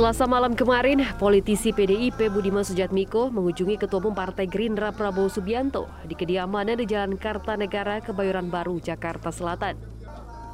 Selasa 0.00 0.24
malam 0.24 0.56
kemarin, 0.56 1.04
politisi 1.20 1.76
PDIP 1.76 2.32
Budiman 2.32 2.64
Sujatmiko 2.64 3.28
mengunjungi 3.28 3.84
Ketua 3.84 4.00
Umum 4.00 4.16
Partai 4.16 4.48
Gerindra 4.48 4.96
Prabowo 4.96 5.28
Subianto 5.28 5.92
di 6.08 6.16
kediamannya 6.16 6.80
di 6.80 6.88
Jalan 6.88 7.20
Kartanegara, 7.20 8.00
Kebayoran 8.00 8.48
Baru, 8.48 8.80
Jakarta 8.80 9.28
Selatan. 9.28 9.76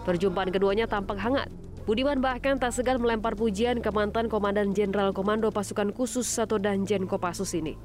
Perjumpaan 0.02 0.50
keduanya 0.50 0.90
tampak 0.90 1.22
hangat. 1.22 1.46
Budiman 1.86 2.18
bahkan 2.18 2.58
tak 2.58 2.74
segan 2.74 2.98
melempar 2.98 3.38
pujian 3.38 3.78
ke 3.78 3.86
mantan 3.94 4.26
Komandan 4.26 4.74
Jenderal 4.74 5.14
Komando 5.14 5.54
Pasukan 5.54 5.94
Khusus 5.94 6.26
atau 6.42 6.58
Danjen 6.58 7.06
Kopassus 7.06 7.54
ini. 7.54 7.78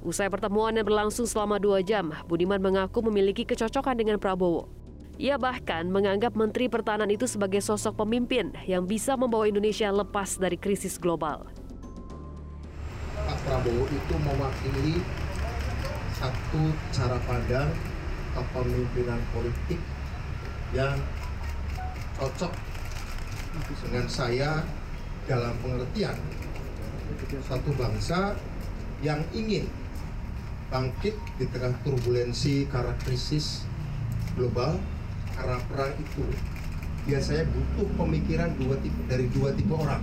Usai 0.00 0.32
pertemuan 0.32 0.72
yang 0.72 0.88
berlangsung 0.88 1.28
selama 1.28 1.60
dua 1.60 1.84
jam, 1.84 2.16
Budiman 2.24 2.64
mengaku 2.64 3.04
memiliki 3.04 3.44
kecocokan 3.44 4.00
dengan 4.00 4.16
Prabowo. 4.16 4.83
Ia 5.14 5.38
bahkan 5.38 5.86
menganggap 5.94 6.34
Menteri 6.34 6.66
Pertahanan 6.66 7.06
itu 7.06 7.30
sebagai 7.30 7.62
sosok 7.62 8.02
pemimpin 8.02 8.50
yang 8.66 8.82
bisa 8.82 9.14
membawa 9.14 9.46
Indonesia 9.46 9.86
lepas 9.94 10.42
dari 10.42 10.58
krisis 10.58 10.98
global. 10.98 11.46
Pak 13.14 13.38
Prabowo 13.46 13.86
itu 13.86 14.14
mewakili 14.18 14.98
satu 16.18 16.62
cara 16.90 17.18
pandang 17.30 17.70
kepemimpinan 18.34 19.22
politik 19.30 19.78
yang 20.74 20.98
cocok 22.18 22.50
dengan 23.86 24.06
saya 24.10 24.66
dalam 25.30 25.54
pengertian 25.62 26.18
satu 27.46 27.70
bangsa 27.78 28.34
yang 28.98 29.22
ingin 29.30 29.70
bangkit 30.74 31.14
di 31.38 31.46
tengah 31.54 31.70
turbulensi 31.86 32.66
karena 32.66 32.90
krisis 33.06 33.62
global 34.34 34.74
karena 35.34 35.58
perang 35.68 35.92
itu 35.98 36.24
biasanya 37.04 37.44
butuh 37.52 37.88
pemikiran 38.00 38.50
dua 38.56 38.74
tipe, 38.80 39.00
dari 39.10 39.26
dua 39.34 39.50
tipe 39.52 39.74
orang. 39.74 40.00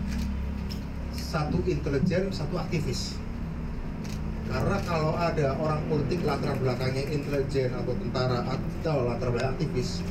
Satu 1.15 1.63
intelijen 1.65 2.29
satu 2.29 2.59
aktivis. 2.59 3.15
Karena 4.51 4.77
kalau 4.83 5.15
ada 5.15 5.55
orang 5.55 5.79
politik 5.87 6.27
latar 6.27 6.59
belakangnya 6.59 7.07
intelijen 7.07 7.71
atau 7.71 7.95
tentara 7.95 8.43
atau 8.43 9.07
latar 9.07 9.31
belakang 9.31 9.55
aktivis 9.55 10.03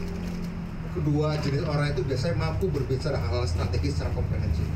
kedua 0.91 1.39
jenis 1.39 1.63
orang 1.71 1.95
itu 1.95 2.03
biasanya 2.03 2.37
mampu 2.37 2.67
berbicara 2.67 3.15
hal-hal 3.15 3.47
strategis 3.47 3.95
secara 3.95 4.11
komprehensif 4.11 4.67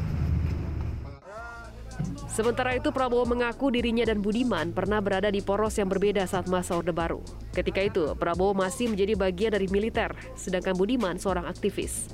Sementara 2.35 2.75
itu 2.75 2.91
Prabowo 2.91 3.23
mengaku 3.31 3.71
dirinya 3.71 4.03
dan 4.03 4.19
Budiman 4.19 4.75
pernah 4.75 4.99
berada 4.99 5.31
di 5.31 5.39
poros 5.39 5.79
yang 5.79 5.87
berbeda 5.87 6.27
saat 6.27 6.51
masa 6.51 6.75
Orde 6.75 6.91
Baru. 6.91 7.23
Ketika 7.55 7.79
itu, 7.79 8.11
Prabowo 8.19 8.51
masih 8.59 8.91
menjadi 8.91 9.15
bagian 9.15 9.55
dari 9.55 9.71
militer, 9.71 10.11
sedangkan 10.35 10.75
Budiman 10.75 11.15
seorang 11.15 11.47
aktivis. 11.47 12.11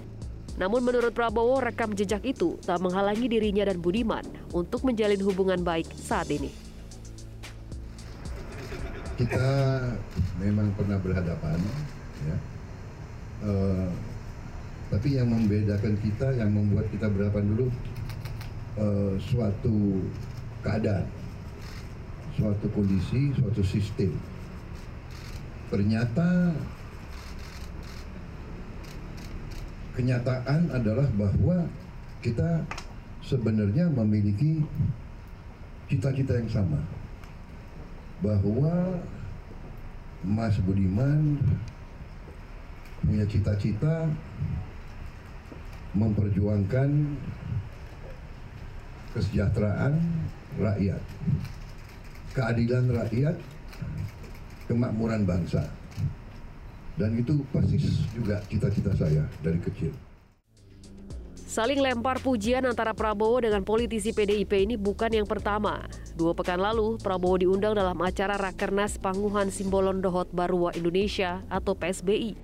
Namun 0.60 0.84
menurut 0.84 1.16
Prabowo, 1.16 1.64
rekam 1.64 1.96
jejak 1.96 2.20
itu 2.28 2.60
tak 2.60 2.84
menghalangi 2.84 3.32
dirinya 3.32 3.64
dan 3.64 3.80
Budiman 3.80 4.20
untuk 4.52 4.84
menjalin 4.84 5.24
hubungan 5.24 5.64
baik 5.64 5.88
saat 5.88 6.28
ini. 6.28 6.52
Kita 9.16 9.48
memang 10.36 10.68
pernah 10.76 11.00
berhadapan, 11.00 11.56
ya. 12.28 12.36
Uh, 13.40 13.88
tapi 14.92 15.16
yang 15.16 15.32
membedakan 15.32 15.96
kita, 15.96 16.36
yang 16.36 16.52
membuat 16.52 16.92
kita 16.92 17.08
berhadapan 17.08 17.56
dulu, 17.56 17.72
uh, 18.80 19.14
suatu 19.20 20.00
keadaan, 20.64 21.04
suatu 22.34 22.66
kondisi, 22.72 23.36
suatu 23.36 23.60
sistem. 23.60 24.16
Ternyata 25.70 26.56
kenyataan 29.94 30.72
adalah 30.74 31.06
bahwa 31.14 31.68
kita 32.24 32.64
sebenarnya 33.22 33.86
memiliki 33.92 34.64
cita-cita 35.86 36.34
yang 36.40 36.50
sama. 36.50 36.80
Bahwa 38.20 39.00
Mas 40.20 40.58
Budiman 40.60 41.40
punya 43.00 43.24
cita-cita 43.24 44.04
memperjuangkan 45.96 47.16
kesejahteraan 49.14 49.98
rakyat, 50.58 51.02
keadilan 52.34 52.84
rakyat, 52.94 53.36
kemakmuran 54.70 55.26
bangsa. 55.26 55.66
Dan 56.94 57.16
itu 57.16 57.40
persis 57.48 58.04
juga 58.12 58.44
cita-cita 58.46 58.92
saya 58.92 59.24
dari 59.40 59.56
kecil. 59.58 59.90
Saling 61.50 61.82
lempar 61.82 62.22
pujian 62.22 62.62
antara 62.62 62.94
Prabowo 62.94 63.42
dengan 63.42 63.66
politisi 63.66 64.14
PDIP 64.14 64.70
ini 64.70 64.78
bukan 64.78 65.10
yang 65.10 65.26
pertama. 65.26 65.82
Dua 66.14 66.30
pekan 66.30 66.62
lalu, 66.62 66.94
Prabowo 67.02 67.42
diundang 67.42 67.74
dalam 67.74 67.98
acara 68.06 68.38
Rakernas 68.38 69.02
Panguhan 69.02 69.50
Simbolon 69.50 69.98
Dohot 69.98 70.30
Barua 70.30 70.70
Indonesia 70.78 71.42
atau 71.50 71.74
PSBI 71.74 72.38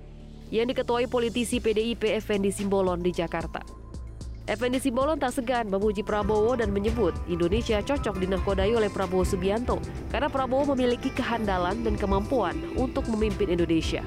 yang 0.51 0.67
diketuai 0.67 1.07
politisi 1.07 1.63
PDIP 1.63 2.03
Effendi 2.19 2.51
Simbolon 2.51 2.99
di 2.99 3.15
Jakarta. 3.15 3.76
Effendi 4.47 4.79
Simbolon 4.79 5.19
tak 5.19 5.35
segan 5.35 5.67
memuji 5.67 6.07
Prabowo 6.07 6.55
dan 6.55 6.71
menyebut 6.71 7.11
Indonesia 7.27 7.83
cocok 7.83 8.15
dinakodai 8.15 8.71
oleh 8.71 8.87
Prabowo 8.87 9.27
Subianto 9.27 9.75
karena 10.07 10.31
Prabowo 10.31 10.71
memiliki 10.71 11.11
kehandalan 11.11 11.83
dan 11.83 11.99
kemampuan 11.99 12.55
untuk 12.79 13.03
memimpin 13.11 13.51
Indonesia. 13.51 13.99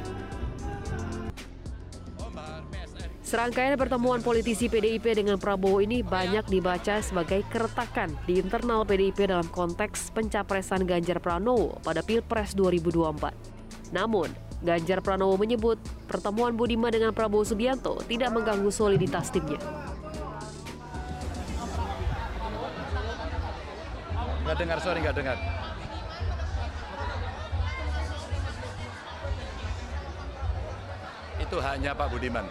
Serangkaian 3.21 3.77
pertemuan 3.77 4.25
politisi 4.25 4.67
PDIP 4.67 5.13
dengan 5.13 5.37
Prabowo 5.37 5.85
ini 5.85 6.01
banyak 6.01 6.49
dibaca 6.49 7.05
sebagai 7.05 7.45
keretakan 7.53 8.17
di 8.25 8.41
internal 8.41 8.83
PDIP 8.89 9.29
dalam 9.29 9.47
konteks 9.53 10.09
pencapresan 10.17 10.89
Ganjar 10.89 11.21
Pranowo 11.21 11.79
pada 11.85 12.01
Pilpres 12.01 12.57
2024. 12.57 13.93
Namun, 13.93 14.33
Ganjar 14.65 15.05
Pranowo 15.05 15.37
menyebut 15.37 15.77
pertemuan 16.09 16.57
Budiman 16.57 16.91
dengan 16.91 17.13
Prabowo 17.13 17.47
Subianto 17.47 18.01
tidak 18.09 18.35
mengganggu 18.35 18.73
soliditas 18.73 19.31
timnya. 19.31 19.90
Nggak 24.51 24.67
dengar, 24.67 24.79
sorry 24.83 24.99
nggak 24.99 25.15
dengar. 25.15 25.39
Itu 31.39 31.63
hanya 31.63 31.95
Pak 31.95 32.11
Budiman. 32.11 32.43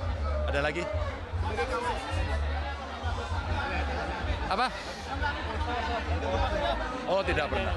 Ada 0.48 0.64
lagi? 0.64 0.88
Apa? 4.48 4.68
Oh 7.04 7.20
tidak 7.28 7.52
pernah. 7.52 7.76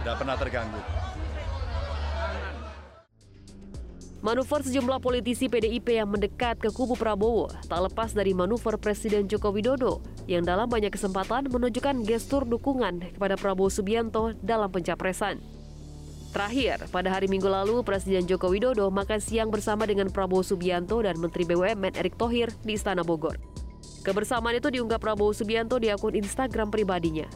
Tidak 0.00 0.14
pernah 0.16 0.36
terganggu. 0.40 0.80
Manuver 4.22 4.62
sejumlah 4.62 5.02
politisi 5.02 5.50
PDIP 5.50 5.98
yang 5.98 6.06
mendekat 6.06 6.54
ke 6.62 6.70
kubu 6.70 6.94
Prabowo 6.94 7.50
tak 7.66 7.90
lepas 7.90 8.14
dari 8.14 8.30
manuver 8.32 8.78
Presiden 8.78 9.26
Joko 9.26 9.50
Widodo 9.50 9.98
yang 10.30 10.46
dalam 10.46 10.70
banyak 10.70 10.94
kesempatan 10.94 11.50
menunjukkan 11.50 12.06
gestur 12.06 12.46
dukungan 12.46 13.14
kepada 13.16 13.34
Prabowo 13.34 13.72
Subianto 13.72 14.34
dalam 14.42 14.70
pencapresan. 14.70 15.42
Terakhir, 16.32 16.88
pada 16.88 17.12
hari 17.12 17.28
Minggu 17.28 17.44
lalu, 17.44 17.84
Presiden 17.84 18.24
Joko 18.24 18.48
Widodo 18.48 18.88
makan 18.88 19.20
siang 19.20 19.52
bersama 19.52 19.84
dengan 19.84 20.08
Prabowo 20.08 20.40
Subianto 20.40 21.04
dan 21.04 21.20
Menteri 21.20 21.44
BUMN 21.44 21.92
Erick 21.92 22.16
Thohir 22.16 22.48
di 22.64 22.72
Istana 22.72 23.04
Bogor. 23.04 23.36
Kebersamaan 24.00 24.56
itu 24.56 24.72
diunggah 24.72 24.96
Prabowo 24.96 25.36
Subianto 25.36 25.76
di 25.76 25.92
akun 25.92 26.16
Instagram 26.16 26.72
pribadinya. 26.72 27.28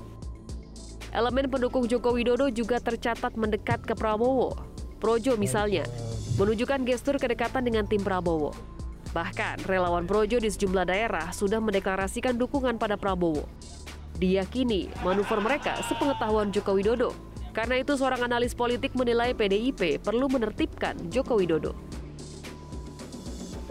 Elemen 1.12 1.52
pendukung 1.52 1.84
Joko 1.84 2.16
Widodo 2.16 2.48
juga 2.48 2.80
tercatat 2.80 3.36
mendekat 3.36 3.84
ke 3.84 3.92
Prabowo. 3.92 4.56
Projo 4.96 5.36
misalnya, 5.36 5.84
menunjukkan 6.40 6.88
gestur 6.88 7.20
kedekatan 7.20 7.68
dengan 7.68 7.84
tim 7.84 8.00
Prabowo. 8.00 8.75
Bahkan, 9.16 9.64
relawan 9.64 10.04
Projo 10.04 10.36
di 10.36 10.52
sejumlah 10.52 10.92
daerah 10.92 11.32
sudah 11.32 11.56
mendeklarasikan 11.56 12.36
dukungan 12.36 12.76
pada 12.76 13.00
Prabowo. 13.00 13.48
Diyakini 14.20 14.92
manuver 15.00 15.40
mereka 15.40 15.80
sepengetahuan 15.88 16.52
Joko 16.52 16.76
Widodo. 16.76 17.16
Karena 17.56 17.80
itu 17.80 17.96
seorang 17.96 18.28
analis 18.28 18.52
politik 18.52 18.92
menilai 18.92 19.32
PDIP 19.32 20.04
perlu 20.04 20.28
menertibkan 20.28 21.00
Joko 21.08 21.40
Widodo. 21.40 21.72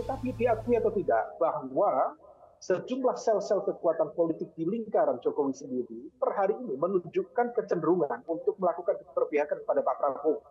Tetapi 0.01 0.33
diakui 0.33 0.81
atau 0.81 0.89
tidak 0.97 1.38
bahwa 1.38 2.18
sejumlah 2.65 3.13
sel-sel 3.13 3.62
kekuatan 3.69 4.18
politik 4.18 4.50
di 4.57 4.65
lingkaran 4.65 5.21
Jokowi 5.21 5.53
sendiri 5.53 6.09
per 6.18 6.33
hari 6.33 6.57
ini 6.57 6.74
menunjukkan 6.74 7.53
kecenderungan 7.53 8.25
untuk 8.25 8.57
melakukan 8.57 8.97
keberpihakan 8.97 9.62
kepada 9.62 9.86
Pak 9.86 9.95
Prabowo. 10.01 10.42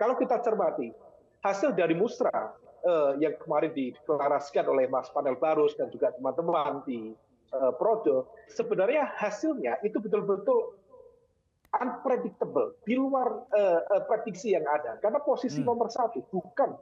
Kalau 0.00 0.16
kita 0.16 0.40
cermati, 0.40 0.88
hasil 1.44 1.76
dari 1.76 1.92
musra 1.92 2.56
yang 3.18 3.34
kemarin 3.42 3.74
dideklarasikan 3.74 4.64
oleh 4.70 4.86
Mas 4.86 5.10
Panel 5.10 5.36
Barus 5.36 5.74
dan 5.76 5.90
juga 5.90 6.14
teman-teman 6.14 6.80
di 6.86 7.12
uh, 7.54 7.72
Projo, 7.76 8.28
sebenarnya 8.52 9.08
hasilnya 9.16 9.80
itu 9.84 9.96
betul-betul 10.00 10.76
unpredictable, 11.68 12.80
di 12.84 12.96
luar 12.96 13.44
uh, 13.52 13.80
uh, 13.84 14.02
prediksi 14.08 14.56
yang 14.56 14.64
ada. 14.64 14.96
Karena 15.00 15.20
posisi 15.20 15.60
hmm. 15.60 15.68
nomor 15.68 15.88
satu 15.92 16.24
bukan 16.32 16.74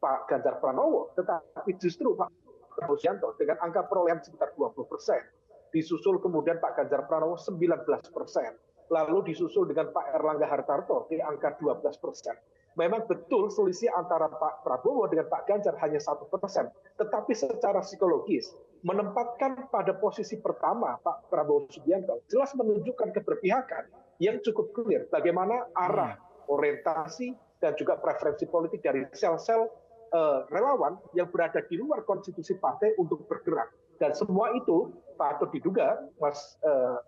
Pak 0.00 0.30
Ganjar 0.30 0.62
Pranowo, 0.62 1.12
tetapi 1.18 1.76
justru 1.76 2.16
Pak 2.16 2.30
Prabowo 2.72 2.96
Subianto 2.96 3.36
dengan 3.36 3.60
angka 3.60 3.84
perolehan 3.84 4.22
sekitar 4.22 4.54
20 4.56 4.86
persen. 4.88 5.22
disusul 5.70 6.18
kemudian 6.18 6.58
Pak 6.58 6.82
Ganjar 6.82 7.06
Pranowo 7.06 7.38
19 7.38 7.86
persen, 8.10 8.58
lalu 8.90 9.30
disusul 9.30 9.70
dengan 9.70 9.94
Pak 9.94 10.18
Erlangga 10.18 10.50
Hartarto 10.50 11.06
di 11.06 11.22
angka 11.22 11.54
12 11.62 11.78
persen. 12.02 12.34
Memang 12.78 13.02
betul 13.10 13.50
selisih 13.50 13.90
antara 13.92 14.30
Pak 14.30 14.62
Prabowo 14.62 15.10
dengan 15.10 15.26
Pak 15.26 15.50
Ganjar 15.50 15.74
hanya 15.82 15.98
satu 15.98 16.30
persen, 16.30 16.70
tetapi 16.96 17.34
secara 17.34 17.82
psikologis 17.82 18.54
menempatkan 18.86 19.68
pada 19.68 19.92
posisi 19.98 20.38
pertama 20.38 20.94
Pak 21.02 21.28
Prabowo 21.28 21.66
Subianto 21.68 22.22
jelas 22.30 22.54
menunjukkan 22.54 23.10
keberpihakan 23.10 23.90
yang 24.22 24.38
cukup 24.40 24.70
clear. 24.72 25.10
Bagaimana 25.10 25.66
arah 25.74 26.14
orientasi 26.46 27.34
dan 27.58 27.74
juga 27.76 27.98
preferensi 27.98 28.46
politik 28.48 28.80
dari 28.80 29.04
sel-sel 29.12 29.68
uh, 30.14 30.46
relawan 30.48 30.96
yang 31.12 31.28
berada 31.28 31.60
di 31.66 31.76
luar 31.76 32.02
konstitusi 32.06 32.56
partai 32.56 32.94
untuk 32.96 33.26
bergerak. 33.26 33.70
Dan 34.00 34.16
semua 34.16 34.56
itu 34.56 34.94
patut 35.20 35.52
diduga, 35.52 36.00
Mas 36.16 36.56
teman 36.64 36.72
eh, 36.72 36.98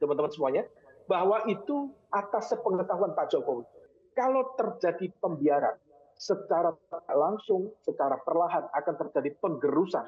teman-teman 0.00 0.32
semuanya, 0.32 0.64
bahwa 1.04 1.44
itu 1.52 1.92
atas 2.08 2.48
sepengetahuan 2.48 3.12
Pak 3.12 3.28
Jokowi. 3.28 3.68
Kalau 4.14 4.54
terjadi 4.54 5.10
pembiaran, 5.18 5.74
secara 6.14 6.70
langsung, 7.10 7.74
secara 7.82 8.16
perlahan 8.22 8.70
akan 8.70 8.94
terjadi 9.06 9.34
penggerusan 9.42 10.06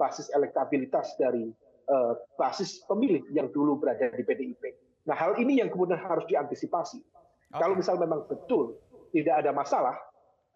basis 0.00 0.32
elektabilitas 0.32 1.14
dari 1.20 1.52
uh, 1.92 2.16
basis 2.40 2.82
pemilih 2.88 3.22
yang 3.30 3.52
dulu 3.52 3.76
berada 3.76 4.08
di 4.10 4.24
PDIP. 4.24 4.62
Nah, 5.04 5.14
hal 5.14 5.36
ini 5.36 5.60
yang 5.60 5.68
kemudian 5.68 6.00
harus 6.00 6.24
diantisipasi. 6.26 6.98
Okay. 6.98 7.60
Kalau 7.60 7.76
misal 7.76 8.00
memang 8.00 8.24
betul 8.24 8.80
tidak 9.12 9.44
ada 9.44 9.52
masalah 9.52 9.94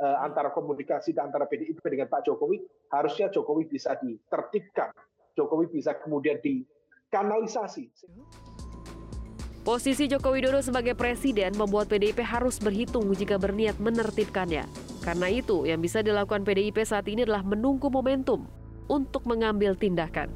uh, 0.01 0.25
antara 0.25 0.49
komunikasi 0.57 1.13
dan 1.13 1.29
antara 1.29 1.45
PDIP 1.45 1.85
dengan 1.85 2.09
Pak 2.09 2.25
Jokowi, 2.25 2.65
harusnya 2.89 3.29
Jokowi 3.29 3.69
bisa 3.69 4.01
ditertibkan 4.01 4.91
Jokowi 5.37 5.69
bisa 5.69 5.93
kemudian 6.01 6.41
dikanalisasi. 6.41 7.93
Posisi 9.67 10.07
Joko 10.07 10.31
Widodo 10.31 10.63
sebagai 10.63 10.95
presiden 10.95 11.51
membuat 11.59 11.91
PDIP 11.91 12.23
harus 12.23 12.63
berhitung 12.63 13.11
jika 13.11 13.35
berniat 13.35 13.75
menertibkannya. 13.83 14.63
Karena 15.03 15.27
itu, 15.27 15.67
yang 15.67 15.83
bisa 15.83 16.07
dilakukan 16.07 16.47
PDIP 16.47 16.87
saat 16.87 17.03
ini 17.11 17.27
adalah 17.27 17.43
menunggu 17.43 17.91
momentum 17.91 18.47
untuk 18.87 19.27
mengambil 19.27 19.75
tindakan. 19.75 20.31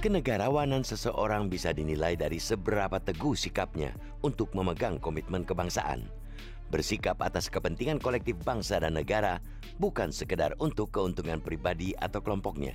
Kenegarawanan 0.00 0.80
seseorang 0.88 1.52
bisa 1.52 1.76
dinilai 1.76 2.16
dari 2.16 2.40
seberapa 2.40 2.96
teguh 2.96 3.36
sikapnya 3.36 3.92
untuk 4.24 4.56
memegang 4.56 4.96
komitmen 4.96 5.44
kebangsaan. 5.44 6.25
Bersikap 6.66 7.22
atas 7.22 7.46
kepentingan 7.46 8.02
kolektif 8.02 8.34
bangsa 8.42 8.82
dan 8.82 8.98
negara 8.98 9.38
bukan 9.78 10.10
sekedar 10.10 10.58
untuk 10.58 10.90
keuntungan 10.90 11.38
pribadi 11.38 11.94
atau 12.02 12.18
kelompoknya. 12.18 12.74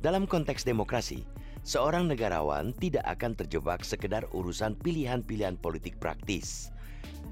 Dalam 0.00 0.24
konteks 0.24 0.64
demokrasi, 0.64 1.22
seorang 1.62 2.08
negarawan 2.08 2.72
tidak 2.80 3.04
akan 3.06 3.36
terjebak 3.36 3.84
sekedar 3.84 4.24
urusan 4.32 4.74
pilihan-pilihan 4.80 5.60
politik 5.60 6.00
praktis. 6.00 6.72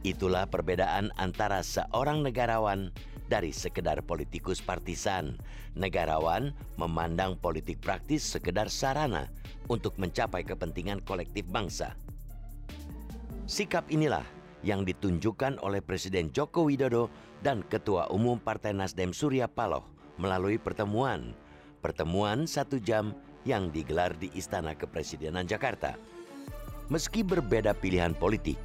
Itulah 0.04 0.46
perbedaan 0.46 1.10
antara 1.16 1.64
seorang 1.64 2.20
negarawan 2.20 2.92
dari 3.30 3.50
sekedar 3.50 4.02
politikus 4.04 4.60
partisan. 4.60 5.40
Negarawan 5.72 6.52
memandang 6.76 7.38
politik 7.38 7.80
praktis 7.80 8.26
sekedar 8.26 8.68
sarana 8.68 9.30
untuk 9.70 9.96
mencapai 9.96 10.42
kepentingan 10.42 11.00
kolektif 11.06 11.46
bangsa. 11.48 11.94
Sikap 13.50 13.86
inilah 13.90 14.22
yang 14.60 14.84
ditunjukkan 14.84 15.60
oleh 15.64 15.80
Presiden 15.80 16.32
Joko 16.32 16.68
Widodo 16.68 17.08
dan 17.40 17.64
Ketua 17.66 18.08
Umum 18.12 18.36
Partai 18.36 18.76
Nasdem 18.76 19.16
Surya 19.16 19.48
Paloh 19.48 19.84
melalui 20.20 20.60
pertemuan. 20.60 21.32
Pertemuan 21.80 22.44
satu 22.44 22.76
jam 22.76 23.16
yang 23.48 23.72
digelar 23.72 24.12
di 24.20 24.28
Istana 24.36 24.76
Kepresidenan 24.76 25.48
Jakarta. 25.48 25.96
Meski 26.92 27.24
berbeda 27.24 27.72
pilihan 27.72 28.12
politik, 28.12 28.60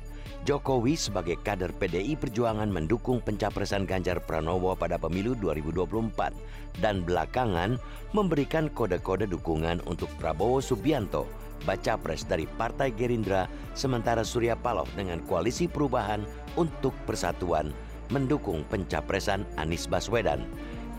Jokowi 0.45 0.94
sebagai 0.94 1.42
kader 1.42 1.74
PDI 1.74 2.13
Perjuangan 2.21 2.69
mendukung 2.69 3.18
pencapresan 3.18 3.89
Ganjar 3.89 4.21
Pranowo 4.21 4.77
pada 4.77 5.01
pemilu 5.01 5.33
2024 5.41 6.38
dan 6.86 7.01
belakangan 7.01 7.81
memberikan 8.13 8.69
kode-kode 8.69 9.25
dukungan 9.25 9.81
untuk 9.89 10.06
Prabowo 10.21 10.62
Subianto, 10.62 11.25
baca 11.63 11.95
pres 11.95 12.27
dari 12.27 12.43
Partai 12.43 12.91
Gerindra, 12.91 13.47
sementara 13.71 14.27
Surya 14.27 14.59
Paloh 14.59 14.87
dengan 14.99 15.23
Koalisi 15.23 15.71
Perubahan 15.71 16.27
untuk 16.59 16.91
Persatuan 17.07 17.71
mendukung 18.13 18.61
pencapresan 18.69 19.45
Anies 19.57 19.89
Baswedan. 19.89 20.45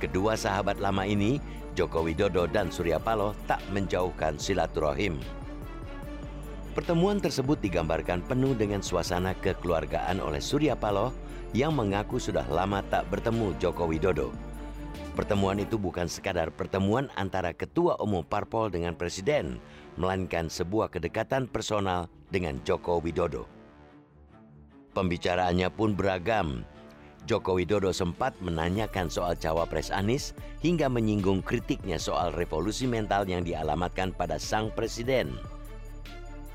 Kedua 0.03 0.35
sahabat 0.37 0.83
lama 0.83 1.07
ini, 1.07 1.39
Joko 1.77 2.05
Widodo 2.05 2.49
dan 2.49 2.73
Surya 2.73 2.97
Paloh 2.97 3.37
tak 3.45 3.61
menjauhkan 3.73 4.41
silaturahim. 4.41 5.21
Pertemuan 6.77 7.17
tersebut 7.17 7.57
digambarkan 7.65 8.21
penuh 8.21 8.53
dengan 8.53 8.85
suasana 8.85 9.33
kekeluargaan 9.41 10.21
oleh 10.21 10.45
Surya 10.45 10.77
Paloh 10.77 11.09
yang 11.57 11.73
mengaku 11.73 12.21
sudah 12.21 12.45
lama 12.53 12.85
tak 12.93 13.09
bertemu 13.09 13.57
Joko 13.57 13.89
Widodo. 13.89 14.29
Pertemuan 15.17 15.57
itu 15.57 15.81
bukan 15.81 16.05
sekadar 16.05 16.53
pertemuan 16.53 17.09
antara 17.17 17.57
ketua 17.57 17.97
umum 18.05 18.21
parpol 18.21 18.69
dengan 18.69 18.93
presiden, 18.93 19.57
melainkan 19.97 20.53
sebuah 20.53 20.93
kedekatan 20.93 21.49
personal 21.49 22.13
dengan 22.29 22.61
Joko 22.69 23.01
Widodo. 23.01 23.49
Pembicaraannya 24.93 25.73
pun 25.73 25.97
beragam. 25.97 26.69
Joko 27.25 27.57
Widodo 27.57 27.97
sempat 27.97 28.37
menanyakan 28.45 29.09
soal 29.09 29.35
cawapres 29.41 29.89
Anies 29.89 30.37
hingga 30.61 30.87
menyinggung 30.87 31.41
kritiknya 31.41 31.97
soal 31.97 32.31
revolusi 32.37 32.85
mental 32.85 33.25
yang 33.25 33.43
dialamatkan 33.43 34.13
pada 34.13 34.37
sang 34.37 34.69
presiden. 34.77 35.33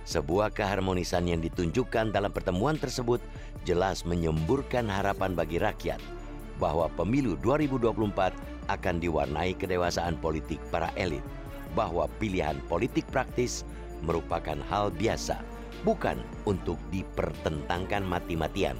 Sebuah 0.05 0.53
keharmonisan 0.53 1.27
yang 1.27 1.41
ditunjukkan 1.41 2.13
dalam 2.13 2.29
pertemuan 2.29 2.77
tersebut 2.77 3.19
jelas 3.65 4.05
menyemburkan 4.05 4.85
harapan 4.85 5.33
bagi 5.33 5.57
rakyat 5.57 6.20
bahwa 6.61 6.85
pemilu 6.93 7.33
2024 7.41 8.69
akan 8.69 8.95
diwarnai 9.01 9.57
kedewasaan 9.57 10.21
politik 10.21 10.61
para 10.69 10.93
elit, 10.93 11.25
bahwa 11.73 12.05
pilihan 12.21 12.61
politik 12.69 13.09
praktis 13.09 13.65
merupakan 14.05 14.61
hal 14.69 14.93
biasa, 14.93 15.41
bukan 15.81 16.21
untuk 16.45 16.77
dipertentangkan 16.93 18.05
mati-matian. 18.05 18.77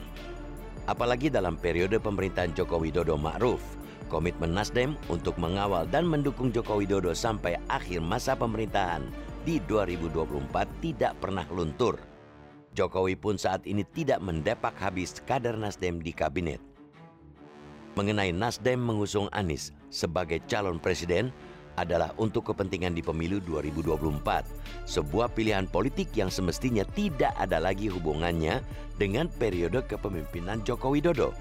Apalagi 0.85 1.33
dalam 1.33 1.57
periode 1.57 1.97
pemerintahan 1.97 2.53
Joko 2.53 2.77
Widodo 2.77 3.17
Ma'ruf, 3.17 3.61
komitmen 4.09 4.53
Nasdem 4.53 4.93
untuk 5.09 5.37
mengawal 5.41 5.89
dan 5.89 6.05
mendukung 6.05 6.53
Joko 6.53 6.77
Widodo 6.77 7.17
sampai 7.17 7.57
akhir 7.69 8.01
masa 8.05 8.37
pemerintahan 8.37 9.01
di 9.41 9.57
2024 9.65 10.85
tidak 10.85 11.17
pernah 11.17 11.45
luntur. 11.49 11.97
Jokowi 12.71 13.19
pun 13.19 13.35
saat 13.35 13.67
ini 13.67 13.83
tidak 13.83 14.23
mendepak 14.23 14.71
habis 14.79 15.19
kader 15.27 15.59
Nasdem 15.59 15.99
di 15.99 16.15
kabinet. 16.15 16.70
Mengenai 17.91 18.31
Nasdem 18.31 18.79
mengusung 18.79 19.27
Anies 19.35 19.75
sebagai 19.91 20.39
calon 20.47 20.79
presiden 20.79 21.27
adalah 21.75 22.15
untuk 22.15 22.51
kepentingan 22.51 22.95
di 22.95 23.03
pemilu 23.03 23.43
2024, 23.43 24.47
sebuah 24.87 25.27
pilihan 25.35 25.67
politik 25.67 26.07
yang 26.15 26.31
semestinya 26.31 26.87
tidak 26.95 27.35
ada 27.35 27.59
lagi 27.59 27.91
hubungannya 27.91 28.63
dengan 28.95 29.27
periode 29.27 29.83
kepemimpinan 29.91 30.63
Joko 30.63 30.95
Widodo. 30.95 31.35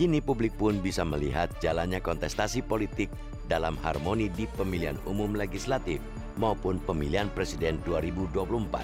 Kini 0.00 0.24
publik 0.24 0.56
pun 0.56 0.80
bisa 0.80 1.04
melihat 1.04 1.52
jalannya 1.60 2.00
kontestasi 2.00 2.64
politik 2.64 3.12
dalam 3.46 3.76
harmoni 3.84 4.32
di 4.32 4.48
pemilihan 4.56 4.96
umum 5.04 5.36
legislatif 5.36 6.00
maupun 6.40 6.80
pemilihan 6.82 7.28
presiden 7.36 7.76
2024. 7.84 8.80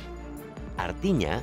Artinya, 0.76 1.40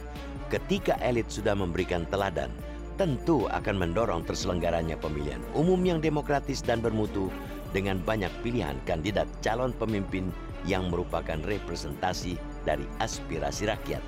ketika 0.54 0.96
elit 1.02 1.28
sudah 1.34 1.58
memberikan 1.58 2.06
teladan, 2.08 2.54
tentu 2.98 3.46
akan 3.54 3.78
mendorong 3.78 4.26
terselenggaranya 4.26 4.98
pemilihan 4.98 5.40
umum 5.54 5.78
yang 5.86 6.02
demokratis 6.02 6.66
dan 6.66 6.82
bermutu 6.82 7.30
dengan 7.72 8.02
banyak 8.02 8.34
pilihan 8.42 8.76
kandidat 8.90 9.30
calon 9.46 9.72
pemimpin 9.78 10.34
yang 10.66 10.90
merupakan 10.90 11.38
representasi 11.46 12.36
dari 12.66 12.84
aspirasi 12.98 13.70
rakyat. 13.70 14.04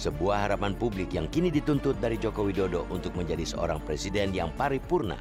Sebuah 0.00 0.48
harapan 0.48 0.72
publik 0.74 1.12
yang 1.12 1.28
kini 1.28 1.52
dituntut 1.52 2.00
dari 2.00 2.16
Joko 2.16 2.48
Widodo 2.48 2.88
untuk 2.88 3.12
menjadi 3.14 3.44
seorang 3.44 3.78
presiden 3.84 4.32
yang 4.32 4.50
paripurna, 4.56 5.20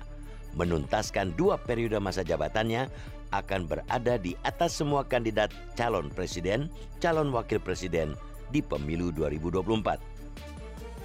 menuntaskan 0.55 1.35
dua 1.35 1.59
periode 1.59 1.99
masa 1.99 2.23
jabatannya 2.23 2.87
akan 3.35 3.67
berada 3.67 4.15
di 4.19 4.35
atas 4.43 4.75
semua 4.79 5.03
kandidat 5.07 5.51
calon 5.75 6.07
presiden, 6.11 6.71
calon 7.03 7.31
wakil 7.31 7.59
presiden 7.59 8.15
di 8.51 8.63
pemilu 8.63 9.11
2024. 9.15 10.10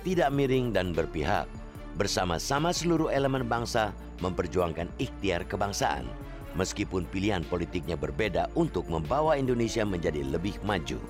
Tidak 0.07 0.31
miring 0.31 0.71
dan 0.71 0.95
berpihak, 0.95 1.51
bersama-sama 1.99 2.71
seluruh 2.71 3.11
elemen 3.11 3.43
bangsa 3.43 3.91
memperjuangkan 4.23 4.87
ikhtiar 5.03 5.43
kebangsaan, 5.51 6.07
meskipun 6.55 7.11
pilihan 7.11 7.43
politiknya 7.51 7.99
berbeda 7.99 8.47
untuk 8.55 8.87
membawa 8.87 9.35
Indonesia 9.35 9.83
menjadi 9.83 10.23
lebih 10.23 10.63
maju. 10.63 11.03